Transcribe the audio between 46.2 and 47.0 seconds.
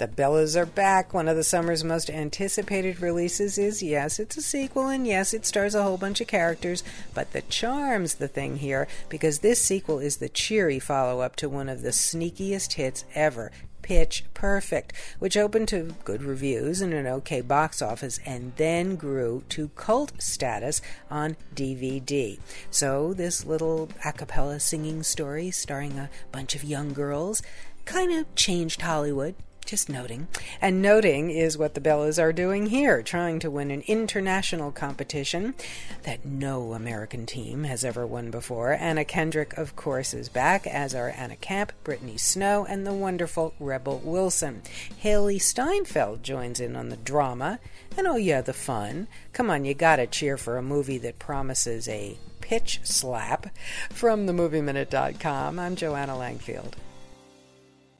joins in on the